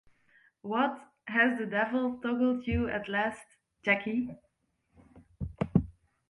What, 0.63 0.97
has 1.27 1.59
the 1.59 1.67
devil 1.67 2.17
toggled 2.23 2.65
you 2.65 2.89
at 2.89 3.07
last, 3.07 3.45
Jacky? 3.83 4.35